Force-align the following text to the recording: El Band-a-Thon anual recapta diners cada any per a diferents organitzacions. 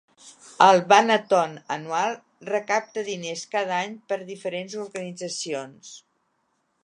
El 0.67 0.79
Band-a-Thon 0.91 1.51
anual 1.75 2.15
recapta 2.49 3.05
diners 3.11 3.45
cada 3.55 3.77
any 3.81 3.95
per 4.13 4.19
a 4.23 4.27
diferents 4.33 4.79
organitzacions. 4.87 5.93